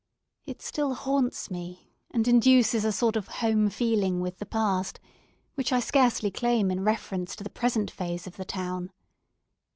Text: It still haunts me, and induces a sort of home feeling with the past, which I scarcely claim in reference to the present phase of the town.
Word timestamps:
It 0.47 0.63
still 0.63 0.95
haunts 0.95 1.51
me, 1.51 1.91
and 2.09 2.27
induces 2.27 2.83
a 2.83 2.91
sort 2.91 3.15
of 3.15 3.27
home 3.27 3.69
feeling 3.69 4.19
with 4.19 4.39
the 4.39 4.47
past, 4.47 4.99
which 5.53 5.71
I 5.71 5.79
scarcely 5.79 6.31
claim 6.31 6.71
in 6.71 6.83
reference 6.83 7.35
to 7.35 7.43
the 7.43 7.51
present 7.51 7.91
phase 7.91 8.25
of 8.25 8.35
the 8.35 8.43
town. 8.45 8.89